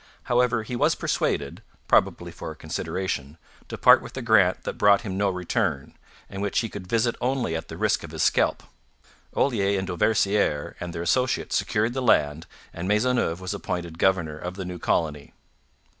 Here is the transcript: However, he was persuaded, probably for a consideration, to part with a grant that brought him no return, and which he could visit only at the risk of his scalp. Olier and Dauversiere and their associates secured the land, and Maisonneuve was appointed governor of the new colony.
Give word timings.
However, 0.23 0.63
he 0.63 0.75
was 0.75 0.95
persuaded, 0.95 1.61
probably 1.87 2.31
for 2.31 2.49
a 2.49 2.55
consideration, 2.55 3.37
to 3.67 3.77
part 3.77 4.01
with 4.01 4.17
a 4.17 4.23
grant 4.23 4.63
that 4.63 4.79
brought 4.79 5.01
him 5.01 5.15
no 5.15 5.29
return, 5.29 5.93
and 6.27 6.41
which 6.41 6.61
he 6.61 6.69
could 6.69 6.87
visit 6.87 7.15
only 7.21 7.55
at 7.55 7.67
the 7.67 7.77
risk 7.77 8.03
of 8.03 8.09
his 8.09 8.23
scalp. 8.23 8.63
Olier 9.35 9.77
and 9.77 9.87
Dauversiere 9.87 10.73
and 10.79 10.91
their 10.91 11.03
associates 11.03 11.55
secured 11.55 11.93
the 11.93 12.01
land, 12.01 12.47
and 12.73 12.87
Maisonneuve 12.87 13.39
was 13.39 13.53
appointed 13.53 13.99
governor 13.99 14.39
of 14.39 14.55
the 14.55 14.65
new 14.65 14.79
colony. 14.79 15.33